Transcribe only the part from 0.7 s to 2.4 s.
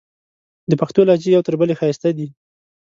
پښتو لهجې یو تر بلې ښایستې دي.